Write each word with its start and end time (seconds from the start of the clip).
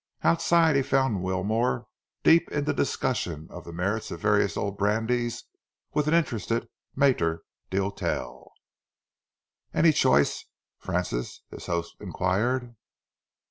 Outside, 0.23 0.75
he 0.75 0.81
found 0.81 1.21
Wilmore 1.21 1.85
deep 2.23 2.49
in 2.51 2.65
the 2.65 2.73
discussion 2.73 3.45
of 3.51 3.65
the 3.65 3.71
merits 3.71 4.09
of 4.09 4.19
various 4.19 4.57
old 4.57 4.75
brandies 4.75 5.43
with 5.93 6.07
an 6.07 6.15
interested 6.15 6.67
maitre 6.95 7.41
d'hotel. 7.69 8.51
"Any 9.75 9.91
choice, 9.91 10.43
Francis?" 10.79 11.43
his 11.51 11.67
host 11.67 11.97
enquired. 11.99 12.75